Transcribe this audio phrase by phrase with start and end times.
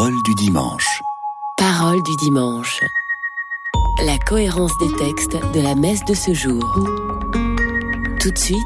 [0.00, 1.02] Parole du dimanche.
[1.58, 2.80] Parole du dimanche.
[4.02, 6.64] La cohérence des textes de la messe de ce jour.
[8.18, 8.56] Tout de suite,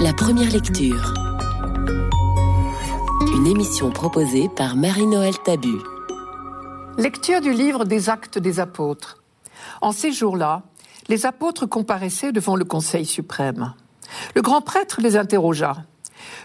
[0.00, 1.12] la première lecture.
[3.34, 5.74] Une émission proposée par Marie-Noël Tabu.
[6.98, 9.20] Lecture du livre des Actes des Apôtres.
[9.80, 10.62] En ces jours-là,
[11.08, 13.74] les apôtres comparaissaient devant le Conseil suprême.
[14.36, 15.78] Le grand prêtre les interrogea.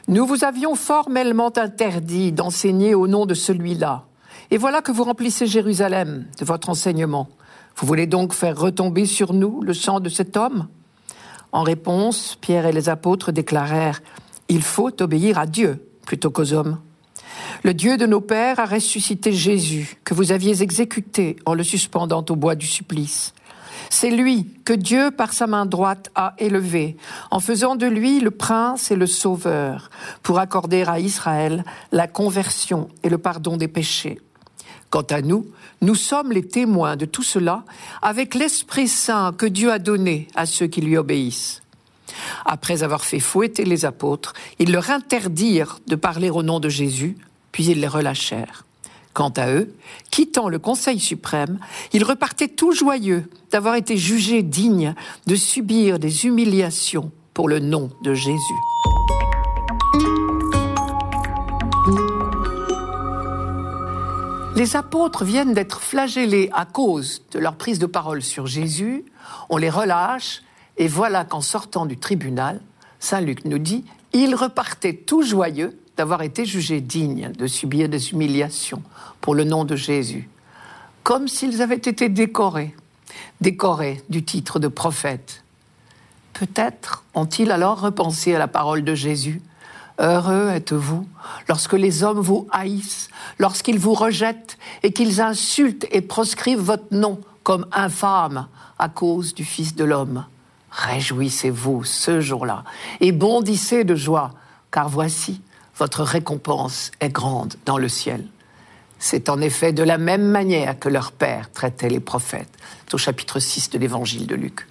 [0.08, 4.06] Nous vous avions formellement interdit d'enseigner au nom de celui-là.
[4.52, 7.30] Et voilà que vous remplissez Jérusalem de votre enseignement.
[7.78, 10.68] Vous voulez donc faire retomber sur nous le sang de cet homme?
[11.52, 14.02] En réponse, Pierre et les apôtres déclarèrent
[14.50, 16.80] Il faut obéir à Dieu plutôt qu'aux hommes.
[17.64, 22.24] Le Dieu de nos pères a ressuscité Jésus, que vous aviez exécuté en le suspendant
[22.30, 23.34] au bois du supplice.
[23.90, 26.98] C'est lui que Dieu, par sa main droite, a élevé,
[27.32, 29.90] en faisant de lui le prince et le sauveur,
[30.24, 34.20] pour accorder à Israël la conversion et le pardon des péchés.
[34.96, 35.46] Quant à nous,
[35.82, 37.66] nous sommes les témoins de tout cela
[38.02, 41.64] avec l'Esprit Saint que Dieu a donné à ceux qui lui obéissent.
[42.46, 47.18] Après avoir fait fouetter les apôtres, ils leur interdirent de parler au nom de Jésus,
[47.52, 48.64] puis ils les relâchèrent.
[49.12, 49.76] Quant à eux,
[50.12, 51.60] quittant le Conseil suprême,
[51.92, 54.96] ils repartaient tout joyeux d'avoir été jugés dignes
[55.28, 58.95] de subir des humiliations pour le nom de Jésus.
[64.56, 69.04] Les apôtres viennent d'être flagellés à cause de leur prise de parole sur Jésus.
[69.50, 70.44] On les relâche
[70.78, 72.62] et voilà qu'en sortant du tribunal,
[73.00, 73.84] Saint Luc nous dit,
[74.14, 78.82] ils repartaient tout joyeux d'avoir été jugés dignes de subir des humiliations
[79.20, 80.30] pour le nom de Jésus,
[81.04, 82.74] comme s'ils avaient été décorés,
[83.42, 85.44] décorés du titre de prophète.
[86.32, 89.42] Peut-être ont-ils alors repensé à la parole de Jésus.
[90.00, 91.08] Heureux êtes-vous
[91.48, 97.22] lorsque les hommes vous haïssent, lorsqu'ils vous rejettent et qu'ils insultent et proscrivent votre nom
[97.44, 100.26] comme infâme à cause du Fils de l'homme.
[100.72, 102.66] Réjouissez-vous ce jour-là
[103.00, 104.32] et bondissez de joie,
[104.72, 105.42] car voici,
[105.78, 108.26] votre récompense est grande dans le ciel.
[109.00, 112.50] C'est en effet de la même manière que leur père traitait les prophètes.
[112.94, 114.68] au chapitre 6 de l'évangile de Luc.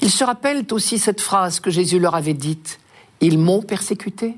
[0.00, 2.78] Ils se rappellent aussi cette phrase que Jésus leur avait dite
[3.22, 4.36] Ils m'ont persécuté,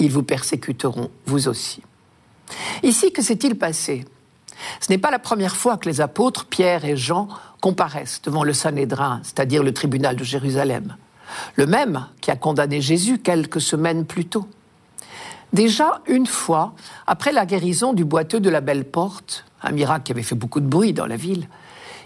[0.00, 1.80] ils vous persécuteront vous aussi.
[2.82, 4.04] Ici, que s'est-il passé?
[4.80, 7.28] Ce n'est pas la première fois que les apôtres, Pierre et Jean,
[7.60, 10.96] comparaissent devant le Sanhédrin, c'est-à-dire le tribunal de Jérusalem.
[11.54, 14.48] Le même qui a condamné Jésus quelques semaines plus tôt.
[15.52, 16.74] Déjà une fois,
[17.06, 20.60] après la guérison du boiteux de la Belle Porte, un miracle qui avait fait beaucoup
[20.60, 21.48] de bruit dans la ville,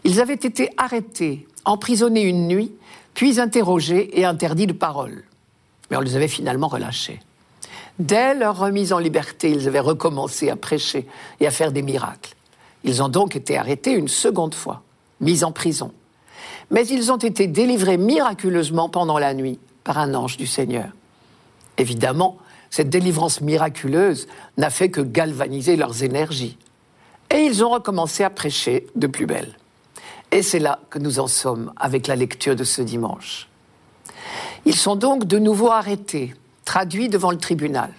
[0.04, 2.72] ils avaient été arrêtés, emprisonnés une nuit,
[3.14, 5.24] puis interrogés et interdits de parole.
[5.90, 7.20] Mais on les avait finalement relâchés.
[7.98, 11.06] Dès leur remise en liberté, ils avaient recommencé à prêcher
[11.38, 12.34] et à faire des miracles.
[12.82, 14.82] Ils ont donc été arrêtés une seconde fois,
[15.20, 15.92] mis en prison.
[16.70, 20.88] Mais ils ont été délivrés miraculeusement pendant la nuit par un ange du Seigneur.
[21.76, 22.38] Évidemment,
[22.70, 26.56] cette délivrance miraculeuse n'a fait que galvaniser leurs énergies.
[27.30, 29.56] Et ils ont recommencé à prêcher de plus belle.
[30.32, 33.49] Et c'est là que nous en sommes avec la lecture de ce dimanche.
[34.66, 36.34] Ils sont donc de nouveau arrêtés,
[36.64, 37.92] traduits devant le tribunal.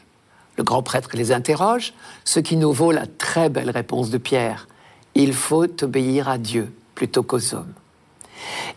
[0.58, 4.68] Le grand prêtre les interroge, ce qui nous vaut la très belle réponse de Pierre.
[5.16, 7.74] Il faut obéir à Dieu plutôt qu'aux hommes.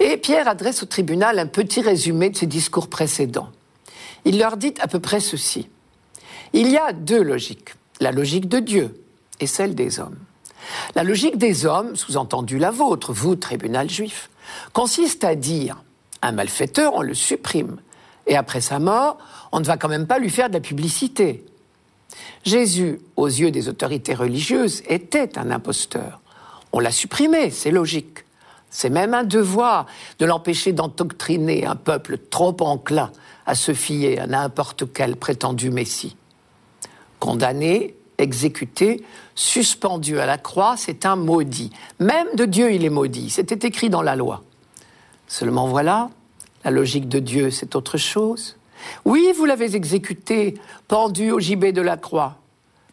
[0.00, 3.50] Et Pierre adresse au tribunal un petit résumé de ses discours précédents.
[4.25, 5.69] Il leur dit à peu près ceci.
[6.53, 9.00] Il y a deux logiques, la logique de Dieu
[9.41, 10.19] et celle des hommes.
[10.94, 14.31] La logique des hommes, sous-entendu la vôtre, vous, tribunal juif,
[14.73, 15.83] consiste à dire
[16.27, 17.77] un malfaiteur, on le supprime,
[18.27, 19.19] et après sa mort,
[19.53, 21.45] on ne va quand même pas lui faire de la publicité.
[22.45, 26.21] Jésus, aux yeux des autorités religieuses, était un imposteur.
[26.73, 28.25] On l'a supprimé, c'est logique.
[28.71, 29.87] C'est même un devoir
[30.19, 33.12] de l'empêcher d'endoctriner un peuple trop enclin
[33.47, 36.17] à se fier à n'importe quel prétendu Messie
[37.25, 39.03] condamné, exécuté,
[39.35, 41.71] suspendu à la croix, c'est un maudit.
[41.99, 43.31] Même de Dieu, il est maudit.
[43.31, 44.43] C'était écrit dans la loi.
[45.26, 46.11] Seulement voilà,
[46.65, 48.56] la logique de Dieu, c'est autre chose.
[49.05, 50.55] Oui, vous l'avez exécuté,
[50.88, 52.37] pendu au gibet de la croix.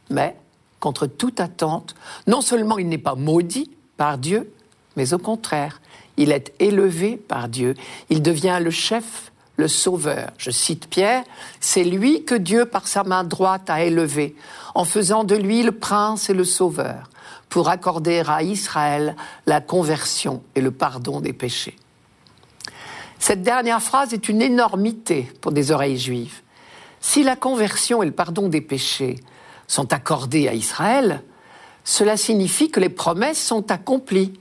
[0.09, 0.35] Mais,
[0.79, 1.95] contre toute attente,
[2.27, 4.51] non seulement il n'est pas maudit par Dieu,
[4.95, 5.81] mais au contraire,
[6.17, 7.75] il est élevé par Dieu.
[8.09, 9.31] Il devient le chef
[9.61, 10.31] le Sauveur.
[10.37, 11.23] Je cite Pierre,
[11.59, 14.35] c'est lui que Dieu par sa main droite a élevé,
[14.73, 17.09] en faisant de lui le prince et le Sauveur,
[17.47, 21.75] pour accorder à Israël la conversion et le pardon des péchés.
[23.21, 26.41] Cette dernière phrase est une énormité pour des oreilles juives.
[27.01, 29.17] Si la conversion et le pardon des péchés
[29.67, 31.21] sont accordés à Israël,
[31.83, 34.33] cela signifie que les promesses sont accomplies.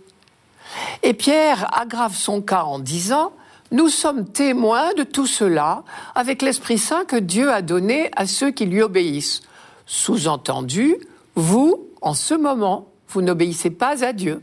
[1.03, 3.33] Et Pierre aggrave son cas en disant,
[3.71, 5.85] nous sommes témoins de tout cela
[6.15, 9.43] avec l'Esprit Saint que Dieu a donné à ceux qui lui obéissent.
[9.85, 10.97] Sous-entendu,
[11.35, 14.43] vous, en ce moment, vous n'obéissez pas à Dieu.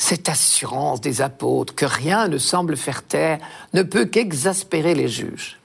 [0.00, 3.38] Cette assurance des apôtres que rien ne semble faire taire
[3.74, 5.60] ne peut qu'exaspérer les juges.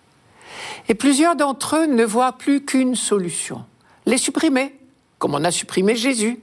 [0.90, 3.64] Et plusieurs d'entre eux ne voient plus qu'une solution,
[4.06, 4.78] les supprimer,
[5.20, 6.38] comme on a supprimé Jésus.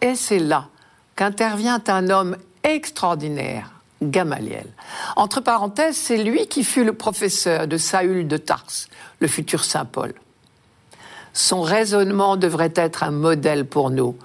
[0.00, 0.66] Et c'est là
[1.14, 3.70] qu'intervient un homme extraordinaire,
[4.02, 4.66] Gamaliel.
[5.14, 8.66] Entre parenthèses, c'est lui qui fut le professeur de Saül de Tars,
[9.20, 10.14] le futur Saint Paul.
[11.32, 14.16] Son raisonnement devrait être un modèle pour nous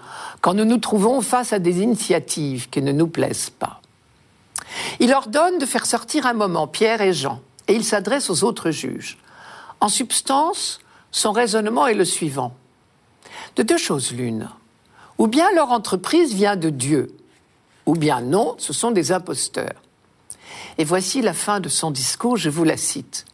[0.42, 3.82] quand nous nous trouvons face à des initiatives qui ne nous plaisent pas.
[5.00, 8.72] Il ordonne de faire sortir un moment Pierre et Jean, et il s'adresse aux autres
[8.72, 9.18] juges.
[9.80, 10.80] En substance,
[11.12, 12.54] son raisonnement est le suivant.
[13.56, 14.50] De deux choses l'une.
[15.18, 17.16] Ou bien leur entreprise vient de Dieu,
[17.86, 19.82] ou bien non, ce sont des imposteurs.
[20.78, 23.26] Et voici la fin de son discours, je vous la cite.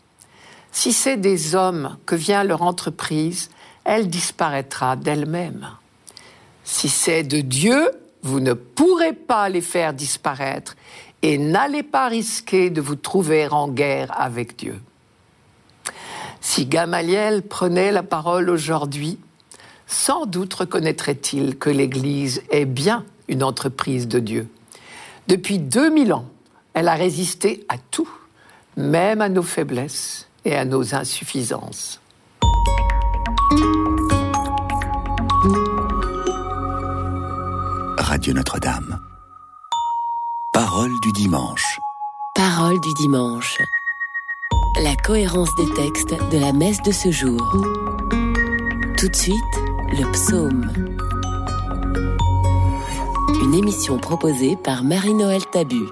[0.72, 3.50] Si c'est des hommes que vient leur entreprise,
[3.86, 5.70] elle disparaîtra d'elle-même.
[6.70, 7.92] Si c'est de Dieu,
[8.24, 10.76] vous ne pourrez pas les faire disparaître
[11.22, 14.78] et n'allez pas risquer de vous trouver en guerre avec Dieu.
[16.42, 19.18] Si Gamaliel prenait la parole aujourd'hui,
[19.88, 24.50] sans doute reconnaîtrait-il que l'Église est bien une entreprise de Dieu.
[25.30, 26.26] Depuis 2000 ans,
[26.74, 28.10] elle a résisté à tout,
[28.76, 32.02] même à nos faiblesses et à nos insuffisances.
[38.28, 39.00] Radio Notre-Dame.
[40.52, 41.80] Parole du dimanche.
[42.36, 43.58] Parole du dimanche.
[44.84, 47.40] La cohérence des textes de la messe de ce jour.
[48.98, 49.38] Tout de suite,
[49.94, 50.68] le psaume.
[53.42, 55.86] Une émission proposée par Marie-Noël Tabu.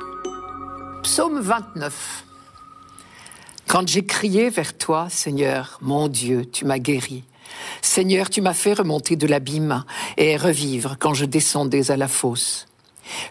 [1.04, 2.26] Psaume 29.
[3.66, 7.24] Quand j'ai crié vers toi, Seigneur, mon Dieu, tu m'as guéri.
[7.82, 9.84] Seigneur, tu m'as fait remonter de l'abîme
[10.18, 12.68] et revivre quand je descendais à la fosse.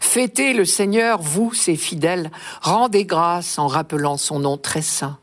[0.00, 2.30] Fêtez le Seigneur, vous, ses fidèles,
[2.62, 5.18] rendez grâce en rappelant son nom très saint.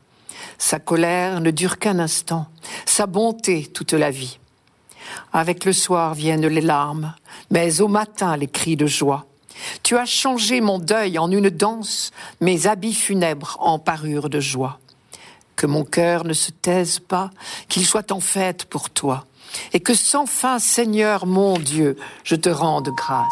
[0.58, 2.46] Sa colère ne dure qu'un instant,
[2.84, 4.38] sa bonté toute la vie.
[5.32, 7.14] Avec le soir viennent les larmes,
[7.50, 9.26] mais au matin les cris de joie.
[9.82, 12.10] Tu as changé mon deuil en une danse,
[12.40, 14.78] mes habits funèbres en parure de joie.
[15.56, 17.30] Que mon cœur ne se taise pas,
[17.68, 19.26] qu'il soit en fête pour toi,
[19.72, 23.26] et que sans fin, Seigneur mon Dieu, je te rende grâce.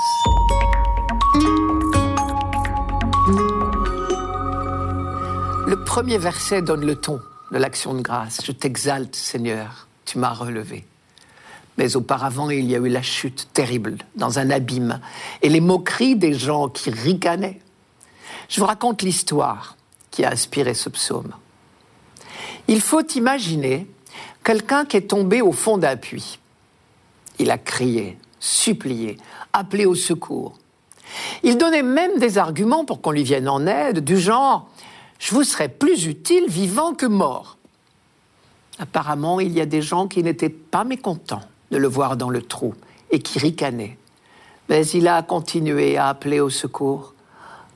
[5.66, 7.20] Le premier verset donne le ton
[7.52, 8.40] de l'action de grâce.
[8.44, 10.84] Je t'exalte, Seigneur, tu m'as relevé.
[11.78, 15.00] Mais auparavant, il y a eu la chute terrible dans un abîme
[15.42, 17.60] et les moqueries des gens qui ricanaient.
[18.48, 19.76] Je vous raconte l'histoire
[20.10, 21.32] qui a inspiré ce psaume.
[22.68, 23.86] Il faut imaginer
[24.44, 26.38] quelqu'un qui est tombé au fond d'un puits.
[27.38, 29.16] Il a crié, supplié,
[29.52, 30.54] appelé au secours.
[31.42, 34.68] Il donnait même des arguments pour qu'on lui vienne en aide, du genre
[35.18, 37.56] Je vous serais plus utile vivant que mort.
[38.78, 42.42] Apparemment, il y a des gens qui n'étaient pas mécontents de le voir dans le
[42.42, 42.74] trou
[43.10, 43.98] et qui ricanaient.
[44.68, 47.14] Mais il a continué à appeler au secours.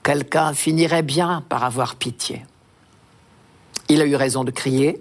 [0.02, 2.44] Quelqu'un finirait bien par avoir pitié.
[3.88, 5.00] Il a eu raison de crier.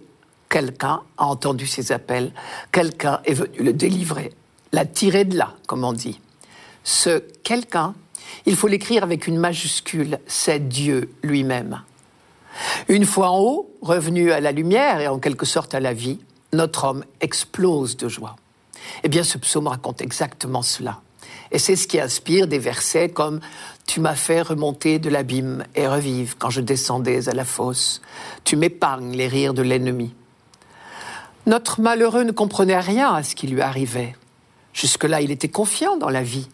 [0.50, 2.32] Quelqu'un a entendu ses appels.
[2.72, 4.32] Quelqu'un est venu le délivrer,
[4.72, 6.20] l'a tiré de là, comme on dit.
[6.84, 7.96] Ce quelqu'un,
[8.46, 11.82] il faut l'écrire avec une majuscule, c'est Dieu lui-même.
[12.88, 16.20] Une fois en haut, revenu à la lumière et en quelque sorte à la vie,
[16.52, 18.36] notre homme explose de joie.
[19.04, 21.02] Eh bien, ce psaume raconte exactement cela.
[21.54, 23.40] Et c'est ce qui inspire des versets comme
[23.86, 28.02] Tu m'as fait remonter de l'abîme et revivre quand je descendais à la fosse.
[28.44, 30.14] Tu m'épargnes les rires de l'ennemi.
[31.46, 34.16] Notre malheureux ne comprenait rien à ce qui lui arrivait.
[34.74, 36.50] Jusque-là, il était confiant dans la vie.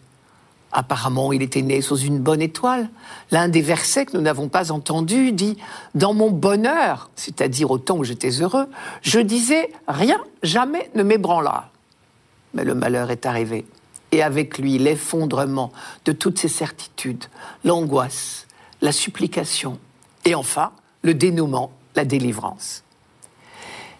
[0.72, 2.90] Apparemment, il était né sous une bonne étoile.
[3.30, 5.56] L'un des versets que nous n'avons pas entendus dit
[5.94, 8.68] Dans mon bonheur, c'est-à-dire au temps où j'étais heureux,
[9.00, 11.70] je disais Rien jamais ne m'ébranla.
[12.52, 13.64] Mais le malheur est arrivé.
[14.12, 15.72] Et avec lui, l'effondrement
[16.04, 17.24] de toutes ses certitudes,
[17.64, 18.46] l'angoisse,
[18.80, 19.78] la supplication,
[20.24, 22.82] et enfin, le dénouement, la délivrance.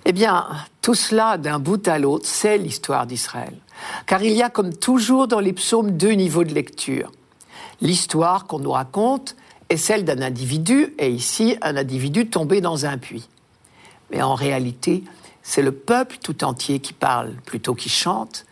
[0.05, 0.47] Eh bien,
[0.81, 3.55] tout cela, d'un bout à l'autre, c'est l'histoire d'Israël.
[4.07, 7.13] Car il y a, comme toujours dans les psaumes, deux niveaux de lecture.
[7.81, 9.37] L'histoire qu'on nous raconte
[9.69, 13.29] est celle d'un individu, et ici, un individu tombé dans un puits.
[14.11, 15.05] Mais en réalité,
[15.43, 18.45] c'est le peuple tout entier qui parle plutôt qui chante,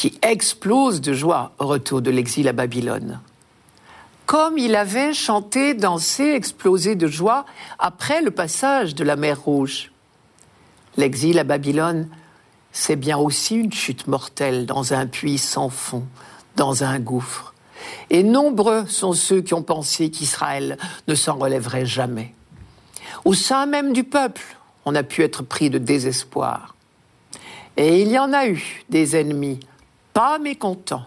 [0.00, 3.20] qui explose de joie au retour de l'exil à Babylone.
[4.24, 7.44] Comme il avait chanté, dansé, explosé de joie
[7.78, 9.92] après le passage de la mer Rouge.
[10.96, 12.08] L'exil à Babylone,
[12.72, 16.06] c'est bien aussi une chute mortelle dans un puits sans fond,
[16.56, 17.52] dans un gouffre.
[18.08, 20.78] Et nombreux sont ceux qui ont pensé qu'Israël
[21.08, 22.32] ne s'en relèverait jamais.
[23.26, 26.74] Au sein même du peuple, on a pu être pris de désespoir.
[27.76, 29.60] Et il y en a eu des ennemis,
[30.12, 31.06] pas mécontents,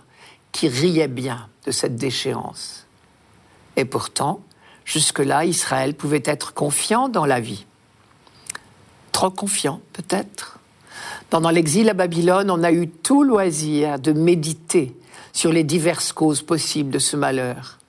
[0.51, 2.85] qui riaient bien de cette déchéance.
[3.75, 4.41] Et pourtant,
[4.85, 7.65] jusque-là, Israël pouvait être confiant dans la vie.
[9.11, 10.59] Trop confiant, peut-être.
[11.29, 14.95] Pendant l'exil à Babylone, on a eu tout loisir de méditer
[15.31, 17.79] sur les diverses causes possibles de ce malheur.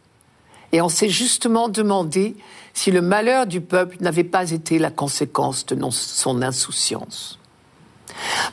[0.73, 2.37] Et on s'est justement demandé
[2.73, 7.39] si le malheur du peuple n'avait pas été la conséquence de son insouciance.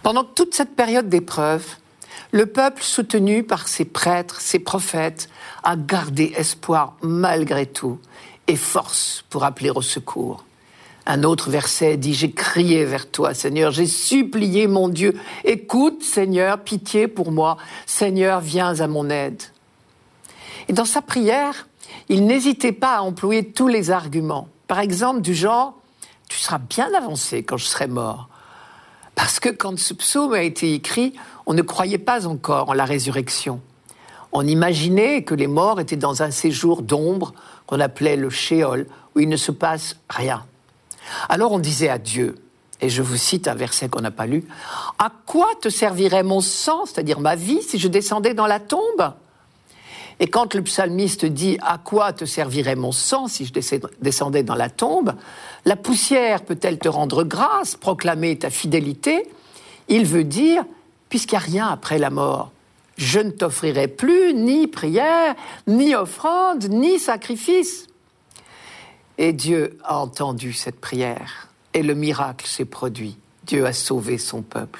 [0.03, 1.65] Pendant toute cette période d'épreuve,
[2.31, 5.29] le peuple soutenu par ses prêtres, ses prophètes,
[5.63, 7.99] a gardé espoir malgré tout
[8.47, 10.45] et force pour appeler au secours.
[11.05, 16.59] Un autre verset dit, j'ai crié vers toi, Seigneur, j'ai supplié mon Dieu, écoute, Seigneur,
[16.59, 19.41] pitié pour moi, Seigneur, viens à mon aide.
[20.69, 21.67] Et dans sa prière,
[22.07, 24.47] il n'hésitait pas à employer tous les arguments.
[24.67, 25.73] Par exemple, du genre,
[26.29, 28.29] tu seras bien avancé quand je serai mort.
[29.15, 31.13] Parce que quand ce psaume a été écrit,
[31.51, 33.59] on ne croyait pas encore en la résurrection.
[34.31, 37.33] On imaginait que les morts étaient dans un séjour d'ombre
[37.67, 40.45] qu'on appelait le shéol, où il ne se passe rien.
[41.27, 42.37] Alors on disait à Dieu,
[42.79, 44.45] et je vous cite un verset qu'on n'a pas lu,
[44.97, 49.11] À quoi te servirait mon sang, c'est-à-dire ma vie, si je descendais dans la tombe?
[50.21, 53.51] Et quand le psalmiste dit À quoi te servirait mon sang si je
[53.99, 55.15] descendais dans la tombe?
[55.65, 59.29] La poussière peut-elle te rendre grâce, proclamer ta fidélité?
[59.89, 60.63] Il veut dire
[61.11, 62.51] Puisqu'il n'y a rien après la mort,
[62.97, 65.35] je ne t'offrirai plus ni prière,
[65.67, 67.87] ni offrande, ni sacrifice.
[69.17, 73.17] Et Dieu a entendu cette prière et le miracle s'est produit.
[73.45, 74.79] Dieu a sauvé son peuple.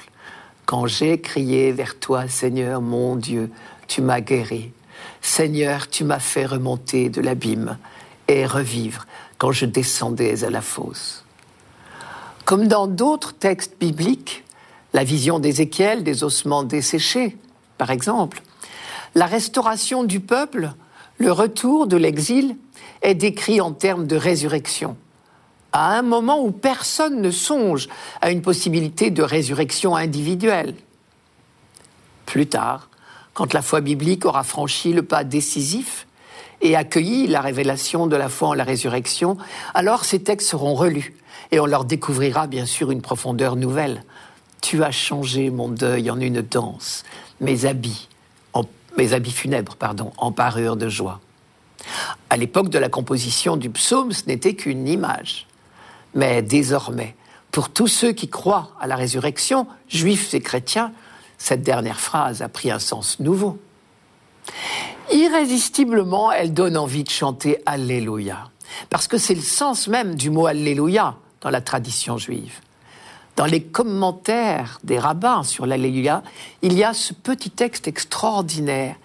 [0.64, 3.50] Quand j'ai crié vers toi, Seigneur mon Dieu,
[3.86, 4.72] tu m'as guéri.
[5.20, 7.76] Seigneur, tu m'as fait remonter de l'abîme
[8.26, 11.26] et revivre quand je descendais à la fosse.
[12.46, 14.41] Comme dans d'autres textes bibliques,
[14.92, 17.36] la vision d'Ézéchiel des ossements desséchés,
[17.78, 18.42] par exemple,
[19.14, 20.72] la restauration du peuple,
[21.18, 22.56] le retour de l'exil
[23.02, 24.96] est décrit en termes de résurrection,
[25.72, 27.88] à un moment où personne ne songe
[28.20, 30.74] à une possibilité de résurrection individuelle.
[32.26, 32.88] Plus tard,
[33.34, 36.06] quand la foi biblique aura franchi le pas décisif
[36.60, 39.36] et accueilli la révélation de la foi en la résurrection,
[39.74, 41.14] alors ces textes seront relus
[41.50, 44.04] et on leur découvrira bien sûr une profondeur nouvelle.
[44.62, 47.04] Tu as changé mon deuil en une danse,
[47.40, 48.08] mes habits,
[48.96, 51.20] mes habits funèbres, pardon, en parure de joie.
[52.30, 55.46] À l'époque de la composition du psaume, ce n'était qu'une image.
[56.14, 57.16] Mais désormais,
[57.50, 60.92] pour tous ceux qui croient à la résurrection, juifs et chrétiens,
[61.38, 63.58] cette dernière phrase a pris un sens nouveau.
[65.12, 68.50] Irrésistiblement, elle donne envie de chanter Alléluia,
[68.90, 72.60] parce que c'est le sens même du mot Alléluia dans la tradition juive.
[73.36, 76.22] Dans les commentaires des rabbins sur l'Alléluia,
[76.60, 78.96] il y a ce petit texte extraordinaire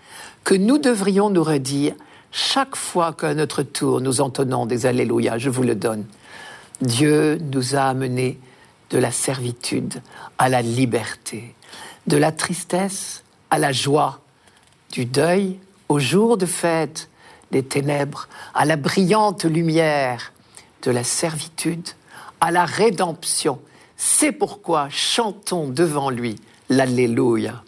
[0.43, 1.95] que nous devrions nous redire
[2.31, 6.05] chaque fois qu'à notre tour nous entonnons des Alléluia, je vous le donne.
[6.81, 8.39] Dieu nous a amenés
[8.89, 10.01] de la servitude
[10.37, 11.55] à la liberté,
[12.05, 14.19] de la tristesse à la joie,
[14.91, 17.09] du deuil au jour de fête,
[17.51, 20.33] des ténèbres à la brillante lumière,
[20.83, 21.87] de la servitude
[22.41, 23.59] à la rédemption.
[23.99, 26.35] C'est pourquoi chantons devant lui
[26.69, 27.63] l'Alléluia.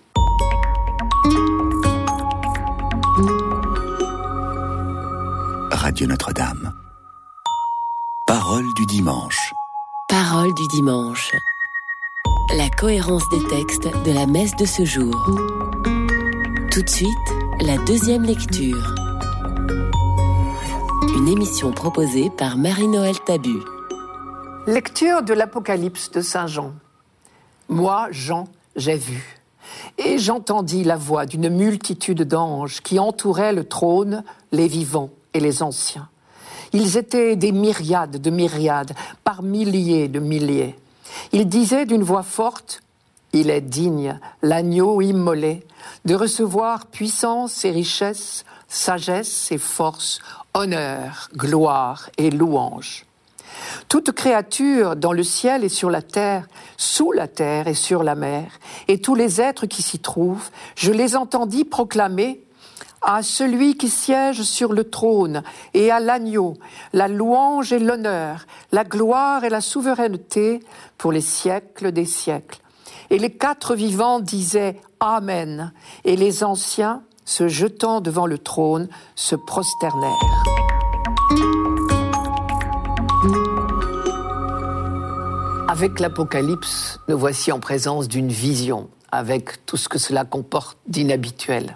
[5.72, 6.72] Radio Notre-Dame.
[8.28, 9.54] Parole du dimanche.
[10.08, 11.32] Parole du dimanche.
[12.56, 15.16] La cohérence des textes de la messe de ce jour.
[16.72, 17.10] Tout de suite,
[17.62, 18.94] la deuxième lecture.
[21.18, 23.58] Une émission proposée par Marie-Noël Tabu.
[24.68, 26.74] Lecture de l'Apocalypse de Saint Jean.
[27.70, 29.40] Moi, Jean, j'ai vu.
[29.98, 35.64] Et j'entendis la voix d'une multitude d'anges qui entouraient le trône, les vivants et les
[35.64, 36.10] anciens.
[36.74, 40.76] Ils étaient des myriades de myriades, par milliers de milliers.
[41.32, 42.82] Ils disaient d'une voix forte,
[43.34, 45.66] Il est digne, l'agneau immolé,
[46.06, 50.20] de recevoir puissance et richesse, sagesse et force,
[50.54, 53.06] honneur, gloire et louange.
[53.88, 58.16] Toute créature dans le ciel et sur la terre, sous la terre et sur la
[58.16, 58.52] mer,
[58.88, 62.44] et tous les êtres qui s'y trouvent, je les entendis proclamer
[63.02, 66.58] à celui qui siège sur le trône et à l'agneau,
[66.94, 70.62] la louange et l'honneur, la gloire et la souveraineté
[70.98, 72.60] pour les siècles des siècles.
[73.10, 75.72] Et les quatre vivants disaient Amen,
[76.04, 80.49] et les anciens, se jetant devant le trône, se prosternèrent.
[85.72, 91.76] Avec l'Apocalypse, nous voici en présence d'une vision, avec tout ce que cela comporte d'inhabituel.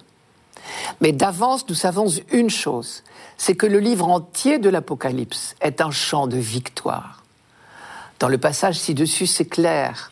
[0.99, 3.03] Mais d'avance, nous savons une chose,
[3.37, 7.23] c'est que le livre entier de l'Apocalypse est un chant de victoire.
[8.17, 10.09] Dans le passage ci-dessus, c'est clair.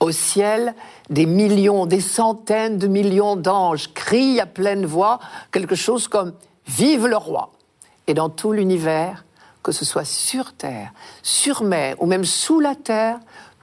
[0.00, 0.74] Au ciel,
[1.08, 5.20] des millions, des centaines de millions d'anges crient à pleine voix
[5.52, 6.32] quelque chose comme
[6.66, 7.52] Vive le roi.
[8.08, 9.24] Et dans tout l'univers,
[9.62, 10.92] que ce soit sur terre,
[11.22, 13.18] sur mer ou même sous la terre,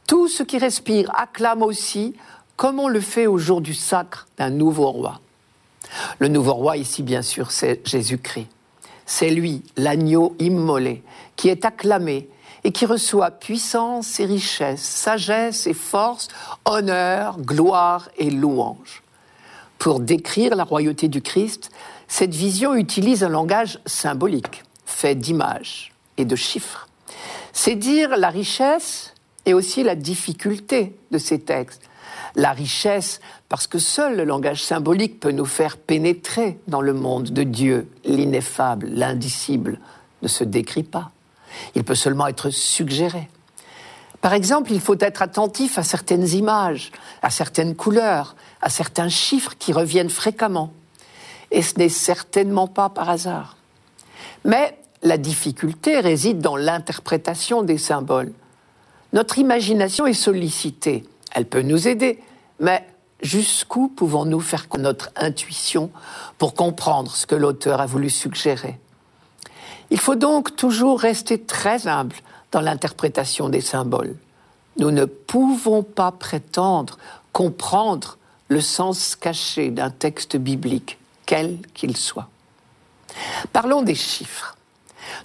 [0.08, 2.15] tout ce qui respire acclame aussi,
[2.56, 5.22] comme on le fait au jour du sacre d'un nouveau roi.
[6.20, 8.48] Le nouveau roi ici, bien sûr, c'est Jésus-Christ.
[9.06, 11.03] C'est lui, l'agneau immolé,
[11.36, 12.29] qui est acclamé
[12.63, 16.27] et qui reçoit puissance et richesse, sagesse et force,
[16.65, 19.03] honneur, gloire et louange.
[19.77, 21.72] Pour décrire la royauté du Christ,
[22.08, 24.63] cette vision utilise un langage symbolique,
[25.00, 26.88] fait d'images et de chiffres.
[27.53, 29.13] C'est dire la richesse
[29.46, 31.84] et aussi la difficulté de ces textes.
[32.36, 37.29] La richesse, parce que seul le langage symbolique peut nous faire pénétrer dans le monde
[37.29, 39.79] de Dieu, l'ineffable, l'indicible,
[40.22, 41.12] ne se décrit pas.
[41.75, 43.29] Il peut seulement être suggéré.
[44.20, 46.91] Par exemple, il faut être attentif à certaines images,
[47.22, 50.74] à certaines couleurs, à certains chiffres qui reviennent fréquemment.
[51.51, 53.56] Et ce n'est certainement pas par hasard.
[54.44, 58.34] Mais la difficulté réside dans l'interprétation des symboles.
[59.13, 61.06] Notre imagination est sollicitée.
[61.34, 62.22] Elle peut nous aider.
[62.60, 62.86] Mais
[63.22, 65.89] jusqu'où pouvons-nous faire notre intuition
[66.38, 68.80] pour comprendre ce que l'auteur a voulu suggérer?
[69.89, 72.15] Il faut donc toujours rester très humble
[72.52, 74.15] dans l'interprétation des symboles.
[74.78, 76.97] Nous ne pouvons pas prétendre
[77.34, 78.17] comprendre
[78.50, 82.30] le sens caché d'un texte biblique, quel qu'il soit.
[83.54, 84.56] Parlons des chiffres.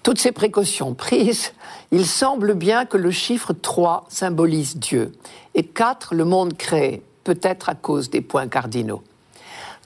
[0.03, 1.53] Toutes ces précautions prises,
[1.91, 5.13] il semble bien que le chiffre 3 symbolise Dieu
[5.55, 9.03] et 4 le monde créé, peut-être à cause des points cardinaux.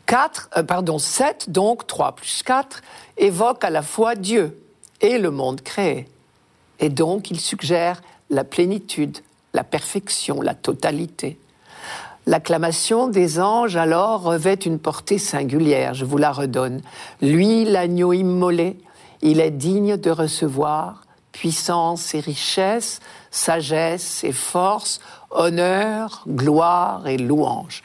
[0.06, 2.82] 4, euh, pardon, 7, donc 3 plus 4,
[3.18, 4.58] évoque à la fois Dieu
[5.00, 6.08] et le monde créé.
[6.80, 9.18] Et donc il suggère la plénitude,
[9.54, 11.38] la perfection, la totalité.
[12.26, 16.82] L'acclamation des anges alors revêt une portée singulière, je vous la redonne.
[17.22, 18.76] Lui, l'agneau immolé,
[19.22, 21.02] il est digne de recevoir
[21.32, 23.00] puissance et richesse,
[23.30, 25.00] sagesse et force,
[25.30, 27.82] honneur, gloire et louange.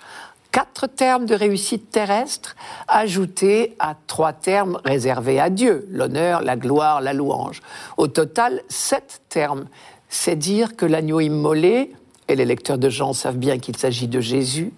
[0.52, 2.56] Quatre termes de réussite terrestre
[2.88, 7.62] ajoutés à trois termes réservés à Dieu, l'honneur, la gloire, la louange.
[7.98, 9.66] Au total, sept termes.
[10.10, 11.94] C'est dire que l'agneau immolé,
[12.28, 14.74] et les lecteurs de Jean savent bien qu'il s'agit de Jésus,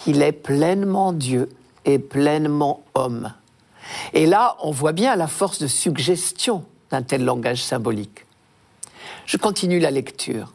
[0.00, 1.48] qu'il est pleinement Dieu
[1.84, 3.32] et pleinement homme.
[4.12, 8.26] Et là, on voit bien la force de suggestion d'un tel langage symbolique.
[9.26, 10.52] Je continue la lecture.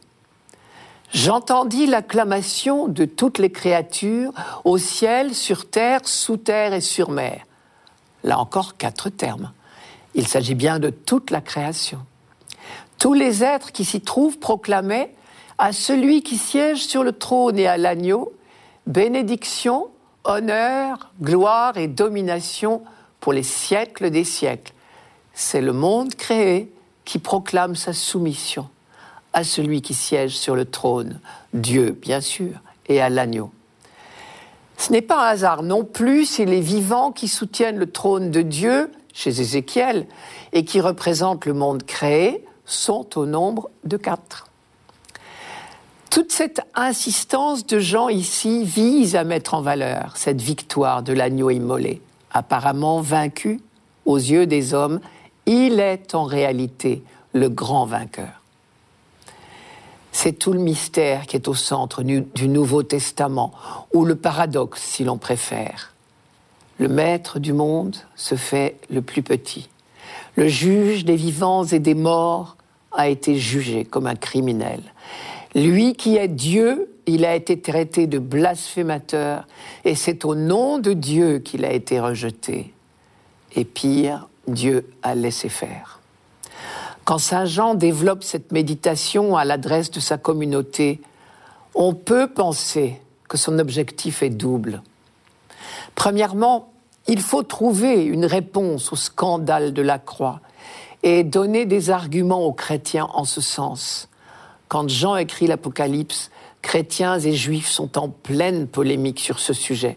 [1.12, 4.32] J'entendis l'acclamation de toutes les créatures
[4.64, 7.44] au ciel, sur terre, sous terre et sur mer.
[8.22, 9.52] Là encore, quatre termes.
[10.14, 11.98] Il s'agit bien de toute la création.
[12.98, 15.14] Tous les êtres qui s'y trouvent proclamaient
[15.58, 18.32] à celui qui siège sur le trône et à l'agneau,
[18.86, 19.88] bénédiction,
[20.24, 22.82] honneur, gloire et domination
[23.20, 24.72] pour les siècles des siècles.
[25.34, 26.72] C'est le monde créé
[27.04, 28.68] qui proclame sa soumission
[29.32, 31.20] à celui qui siège sur le trône,
[31.54, 32.52] Dieu bien sûr,
[32.86, 33.52] et à l'agneau.
[34.76, 38.42] Ce n'est pas un hasard non plus si les vivants qui soutiennent le trône de
[38.42, 40.06] Dieu chez Ézéchiel
[40.52, 44.46] et qui représentent le monde créé sont au nombre de quatre.
[46.10, 51.50] Toute cette insistance de Jean ici vise à mettre en valeur cette victoire de l'agneau
[51.50, 52.00] immolé
[52.30, 53.60] apparemment vaincu
[54.04, 55.00] aux yeux des hommes,
[55.46, 58.40] il est en réalité le grand vainqueur.
[60.12, 63.52] C'est tout le mystère qui est au centre du, Nouveau Testament,
[63.94, 65.94] ou le paradoxe si l'on préfère.
[66.78, 69.68] Le maître du monde se fait le plus petit.
[70.36, 72.56] Le juge des vivants et des morts
[72.92, 74.80] a été jugé comme un criminel.
[75.54, 79.46] Lui qui est Dieu il a été traité de blasphémateur
[79.84, 82.72] et c'est au nom de Dieu qu'il a été rejeté.
[83.54, 86.00] Et pire, Dieu a laissé faire.
[87.04, 91.00] Quand Saint Jean développe cette méditation à l'adresse de sa communauté,
[91.74, 94.82] on peut penser que son objectif est double.
[95.94, 96.72] Premièrement,
[97.08, 100.40] il faut trouver une réponse au scandale de la croix
[101.02, 104.08] et donner des arguments aux chrétiens en ce sens.
[104.68, 106.30] Quand Jean écrit l'Apocalypse,
[106.62, 109.96] chrétiens et juifs sont en pleine polémique sur ce sujet.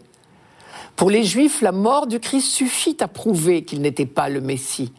[0.96, 4.94] Pour les juifs, la mort du Christ suffit à prouver qu'il n'était pas le Messie.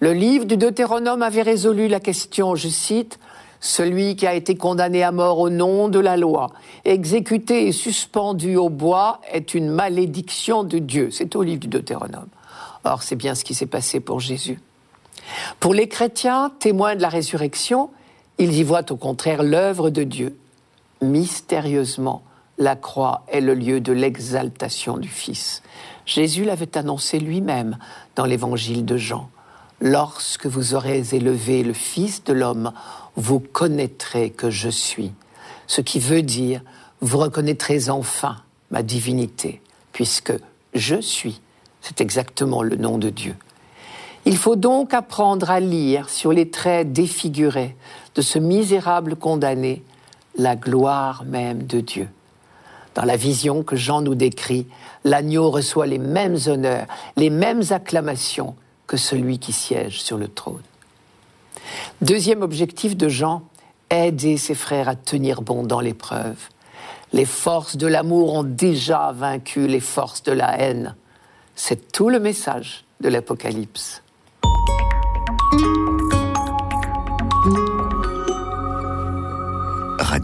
[0.00, 3.18] Le livre du Deutéronome avait résolu la question, je cite,
[3.60, 6.50] celui qui a été condamné à mort au nom de la loi,
[6.84, 11.08] exécuté et suspendu au bois, est une malédiction de Dieu.
[11.10, 12.28] C'est au livre du Deutéronome.
[12.84, 14.60] Or, c'est bien ce qui s'est passé pour Jésus.
[15.60, 17.88] Pour les chrétiens, témoins de la résurrection,
[18.36, 20.36] ils y voient au contraire l'œuvre de Dieu.
[21.04, 22.22] Mystérieusement,
[22.58, 25.62] la croix est le lieu de l'exaltation du Fils.
[26.06, 27.78] Jésus l'avait annoncé lui-même
[28.16, 29.28] dans l'évangile de Jean.
[29.80, 32.72] Lorsque vous aurez élevé le Fils de l'homme,
[33.16, 35.12] vous connaîtrez que je suis.
[35.66, 36.62] Ce qui veut dire,
[37.00, 38.36] vous reconnaîtrez enfin
[38.70, 39.60] ma divinité,
[39.92, 40.32] puisque
[40.74, 41.40] je suis.
[41.80, 43.36] C'est exactement le nom de Dieu.
[44.24, 47.76] Il faut donc apprendre à lire sur les traits défigurés
[48.14, 49.82] de ce misérable condamné
[50.36, 52.08] la gloire même de Dieu.
[52.94, 54.66] Dans la vision que Jean nous décrit,
[55.04, 58.54] l'agneau reçoit les mêmes honneurs, les mêmes acclamations
[58.86, 60.62] que celui qui siège sur le trône.
[62.02, 63.42] Deuxième objectif de Jean,
[63.90, 66.36] aider ses frères à tenir bon dans l'épreuve.
[67.12, 70.94] Les forces de l'amour ont déjà vaincu les forces de la haine.
[71.54, 74.03] C'est tout le message de l'Apocalypse.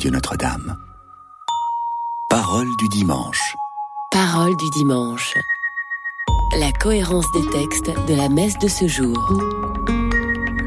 [0.00, 0.78] Radio Notre-Dame.
[2.30, 3.54] Parole du dimanche.
[4.10, 5.34] Parole du dimanche.
[6.58, 9.30] La cohérence des textes de la messe de ce jour.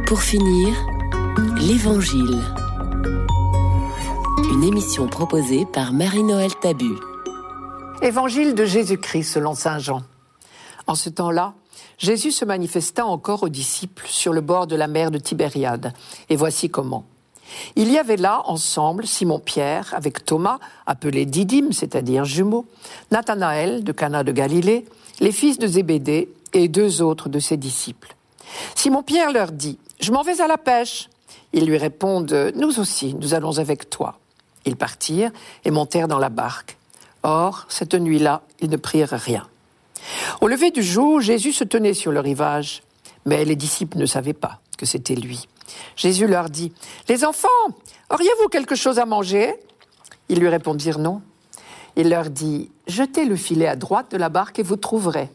[0.06, 0.76] Pour finir,
[1.58, 2.44] l'Évangile.
[4.52, 6.94] Une émission proposée par Marie-Noël Tabu.
[8.04, 10.04] Évangile de Jésus-Christ selon Saint Jean.
[10.86, 11.56] En ce temps-là,
[11.98, 15.92] Jésus se manifesta encore aux disciples sur le bord de la mer de Tibériade.
[16.30, 17.08] Et voici comment.
[17.76, 22.66] Il y avait là ensemble Simon-Pierre avec Thomas, appelé Didyme, c'est-à-dire jumeau,
[23.12, 24.86] Nathanaël de Cana de Galilée,
[25.20, 28.16] les fils de Zébédée et deux autres de ses disciples.
[28.76, 31.10] Simon-Pierre leur dit Je m'en vais à la pêche.
[31.54, 34.20] Ils lui répondent Nous aussi, nous allons avec toi.
[34.66, 35.32] Ils partirent
[35.66, 36.78] et montèrent dans la barque.
[37.24, 39.48] Or, cette nuit-là, ils ne prirent rien.
[40.42, 42.84] Au lever du jour, Jésus se tenait sur le rivage,
[43.26, 45.48] mais les disciples ne savaient pas que c'était lui.
[45.96, 46.72] Jésus leur dit,
[47.08, 47.48] Les enfants,
[48.10, 49.56] auriez-vous quelque chose à manger?
[50.30, 51.22] Ils lui répondirent non.
[51.96, 55.30] Il leur dit, Jetez le filet à droite de la barque et vous trouverez.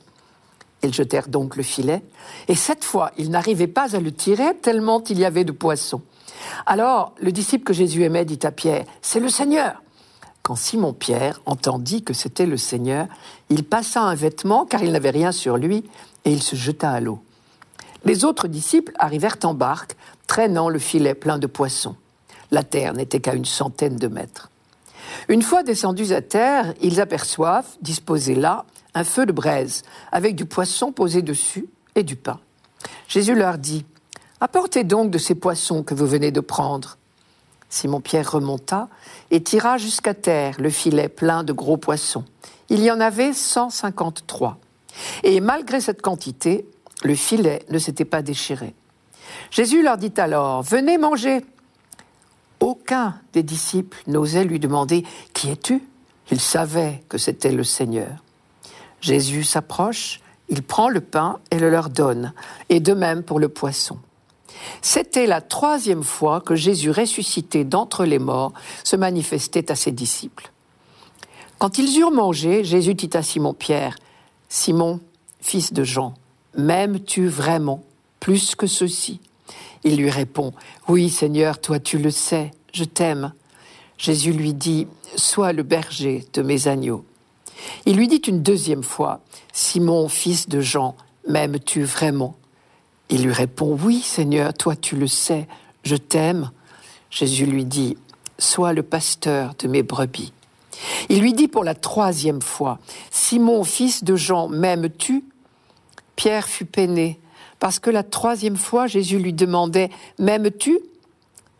[0.82, 2.02] Ils jetèrent donc le filet,
[2.46, 6.02] et cette fois, ils n'arrivaient pas à le tirer tellement il y avait de poissons.
[6.66, 9.82] Alors, le disciple que Jésus aimait dit à Pierre, C'est le Seigneur.
[10.42, 13.06] Quand Simon-Pierre entendit que c'était le Seigneur,
[13.50, 15.84] il passa un vêtement, car il n'avait rien sur lui,
[16.24, 17.18] et il se jeta à l'eau.
[18.04, 19.96] Les autres disciples arrivèrent en barque,
[20.28, 21.96] traînant le filet plein de poissons.
[22.52, 24.50] La terre n'était qu'à une centaine de mètres.
[25.28, 28.64] Une fois descendus à terre, ils aperçoivent, disposé là,
[28.94, 32.38] un feu de braise, avec du poisson posé dessus et du pain.
[33.08, 33.84] Jésus leur dit,
[34.40, 36.96] Apportez donc de ces poissons que vous venez de prendre.
[37.70, 38.88] Simon-Pierre remonta
[39.30, 42.24] et tira jusqu'à terre le filet plein de gros poissons.
[42.68, 44.58] Il y en avait 153.
[45.24, 46.66] Et malgré cette quantité,
[47.02, 48.74] le filet ne s'était pas déchiré.
[49.50, 51.44] Jésus leur dit alors, Venez manger.
[52.60, 55.82] Aucun des disciples n'osait lui demander, Qui es-tu?
[56.30, 58.22] Il savait que c'était le Seigneur.
[59.00, 62.32] Jésus s'approche, il prend le pain et le leur donne,
[62.68, 63.98] et de même pour le poisson.
[64.82, 68.52] C'était la troisième fois que Jésus ressuscité d'entre les morts
[68.84, 70.50] se manifestait à ses disciples.
[71.58, 73.96] Quand ils eurent mangé, Jésus dit à Simon-Pierre,
[74.48, 75.00] Simon,
[75.40, 76.14] fils de Jean,
[76.56, 77.84] m'aimes-tu vraiment
[78.20, 79.20] plus que ceci?
[79.84, 80.52] Il lui répond,
[80.88, 83.32] Oui Seigneur, toi tu le sais, je t'aime.
[83.96, 84.86] Jésus lui dit,
[85.16, 87.04] Sois le berger de mes agneaux.
[87.86, 89.20] Il lui dit une deuxième fois,
[89.52, 90.96] Simon, fils de Jean,
[91.28, 92.36] m'aimes-tu vraiment?
[93.08, 95.48] Il lui répond, Oui Seigneur, toi tu le sais,
[95.82, 96.50] je t'aime.
[97.10, 97.96] Jésus lui dit,
[98.38, 100.32] Sois le pasteur de mes brebis.
[101.08, 102.78] Il lui dit pour la troisième fois,
[103.10, 105.24] Simon, fils de Jean, m'aimes-tu?
[106.14, 107.18] Pierre fut peiné,
[107.58, 110.78] parce que la troisième fois Jésus lui demandait, M'aimes-tu?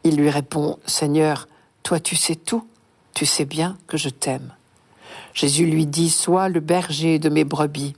[0.05, 1.49] Il lui répond, Seigneur,
[1.83, 2.65] toi tu sais tout,
[3.15, 4.53] tu sais bien que je t'aime.
[5.35, 7.95] Jésus lui dit, Sois le berger de mes brebis.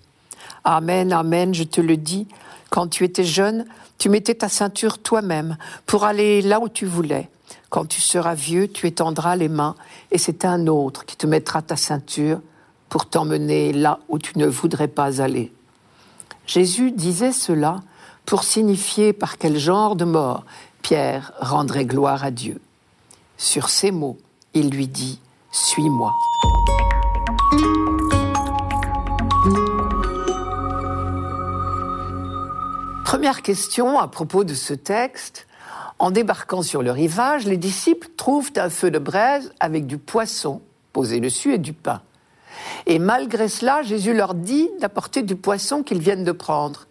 [0.64, 2.26] Amen, amen, je te le dis,
[2.70, 3.66] Quand tu étais jeune,
[3.98, 7.28] tu mettais ta ceinture toi-même pour aller là où tu voulais.
[7.68, 9.76] Quand tu seras vieux, tu étendras les mains
[10.10, 12.40] et c'est un autre qui te mettra ta ceinture
[12.88, 15.52] pour t'emmener là où tu ne voudrais pas aller.
[16.46, 17.80] Jésus disait cela
[18.26, 20.44] pour signifier par quel genre de mort
[20.82, 22.60] Pierre rendrait gloire à Dieu.
[23.36, 24.18] Sur ces mots,
[24.54, 26.12] il lui dit, Suis-moi.
[33.04, 35.46] Première question à propos de ce texte.
[35.98, 40.62] En débarquant sur le rivage, les disciples trouvent un feu de braise avec du poisson
[40.92, 42.00] posé dessus et du pain.
[42.86, 46.86] Et malgré cela, Jésus leur dit d'apporter du poisson qu'ils viennent de prendre.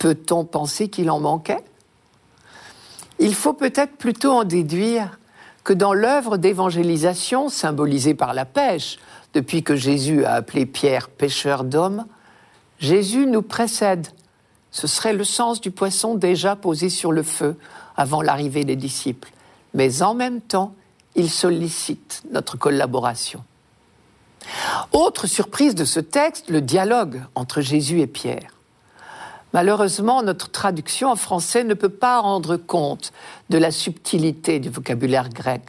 [0.00, 1.62] Peut-on penser qu'il en manquait?
[3.20, 5.20] Il faut peut-être plutôt en déduire
[5.62, 8.98] que dans l'œuvre d'évangélisation symbolisée par la pêche,
[9.34, 12.06] depuis que Jésus a appelé Pierre pêcheur d'hommes,
[12.80, 14.08] Jésus nous précède
[14.70, 17.56] ce serait le sens du poisson déjà posé sur le feu
[17.96, 19.32] avant l'arrivée des disciples.
[19.74, 20.74] Mais en même temps,
[21.16, 23.42] il sollicite notre collaboration.
[24.92, 28.54] Autre surprise de ce texte, le dialogue entre Jésus et Pierre.
[29.52, 33.12] Malheureusement, notre traduction en français ne peut pas rendre compte
[33.48, 35.62] de la subtilité du vocabulaire grec.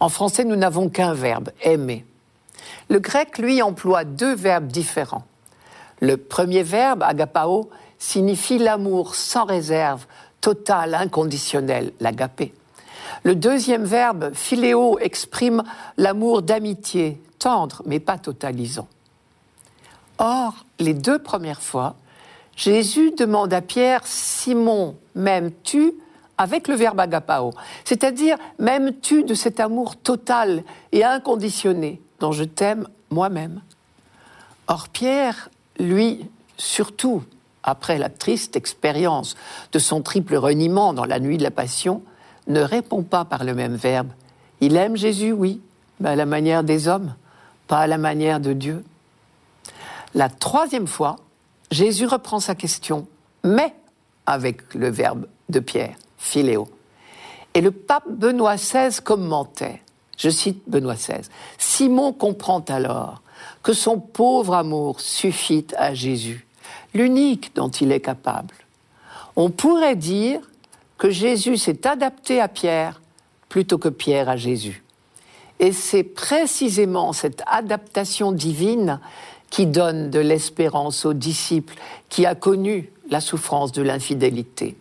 [0.00, 2.04] En français, nous n'avons qu'un verbe, aimer.
[2.88, 5.24] Le grec, lui, emploie deux verbes différents.
[6.00, 10.06] Le premier verbe, agapao, signifie l'amour sans réserve,
[10.40, 12.54] total, inconditionnel, l'agapé.
[13.24, 15.64] Le deuxième verbe, philéo, exprime
[15.96, 18.86] l'amour d'amitié, tendre, mais pas totalisant.
[20.18, 21.96] Or, les deux premières fois,
[22.58, 25.94] Jésus demande à Pierre, Simon, m'aimes-tu
[26.36, 27.52] avec le verbe agapao,
[27.84, 33.60] c'est-à-dire m'aimes-tu de cet amour total et inconditionné dont je t'aime moi-même
[34.66, 37.22] Or, Pierre, lui, surtout,
[37.62, 39.36] après la triste expérience
[39.70, 42.02] de son triple reniement dans la nuit de la Passion,
[42.48, 44.08] ne répond pas par le même verbe.
[44.60, 45.60] Il aime Jésus, oui,
[46.00, 47.14] mais à la manière des hommes,
[47.68, 48.84] pas à la manière de Dieu.
[50.14, 51.16] La troisième fois,
[51.70, 53.06] Jésus reprend sa question,
[53.44, 53.74] mais
[54.26, 56.68] avec le verbe de Pierre, philéo.
[57.54, 59.82] Et le pape Benoît XVI commentait,
[60.16, 61.22] je cite Benoît XVI,
[61.58, 63.22] Simon comprend alors
[63.62, 66.46] que son pauvre amour suffit à Jésus
[66.94, 68.54] l'unique dont il est capable.
[69.36, 70.40] On pourrait dire
[70.96, 73.00] que Jésus s'est adapté à Pierre
[73.48, 74.82] plutôt que Pierre à Jésus.
[75.60, 79.00] Et c'est précisément cette adaptation divine
[79.50, 81.74] qui donne de l'espérance aux disciples
[82.08, 84.76] qui a connu la souffrance de l'infidélité.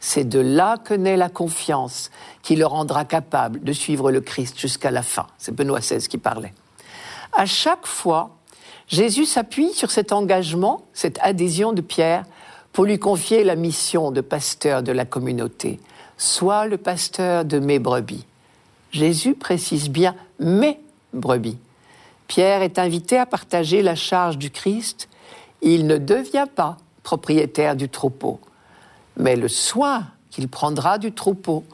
[0.00, 2.10] C'est de là que naît la confiance
[2.42, 5.26] qui le rendra capable de suivre le Christ jusqu'à la fin.
[5.38, 6.52] C'est Benoît XVI qui parlait.
[7.32, 8.36] À chaque fois,
[8.86, 12.24] Jésus s'appuie sur cet engagement, cette adhésion de Pierre,
[12.72, 15.80] pour lui confier la mission de pasteur de la communauté.
[16.18, 18.26] Sois le pasteur de mes brebis.
[18.92, 20.78] Jésus précise bien mes
[21.12, 21.56] brebis.
[22.26, 25.08] Pierre est invité à partager la charge du Christ.
[25.62, 28.40] Il ne devient pas propriétaire du troupeau,
[29.16, 31.64] mais le soin qu'il prendra du troupeau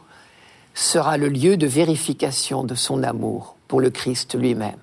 [0.75, 4.79] sera le lieu de vérification de son amour pour le Christ lui-même.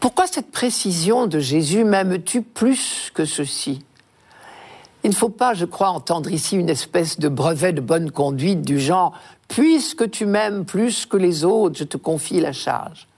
[0.00, 3.82] Pourquoi cette précision de Jésus m'aimes-tu plus que ceci?
[5.04, 8.62] Il ne faut pas, je crois, entendre ici une espèce de brevet de bonne conduite
[8.62, 9.14] du genre
[9.48, 13.08] Puisque tu m'aimes plus que les autres, je te confie la charge.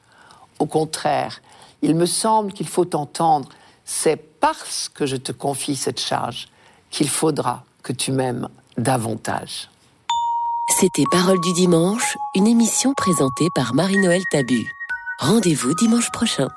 [0.60, 1.40] Au contraire,
[1.82, 3.48] il me semble qu'il faut entendre
[3.84, 6.48] C'est parce que je te confie cette charge
[6.90, 9.68] qu'il faudra que tu m'aimes davantage.
[10.78, 14.70] C'était Parole du dimanche, une émission présentée par Marie-Noël Tabu.
[15.18, 16.48] Rendez-vous dimanche prochain.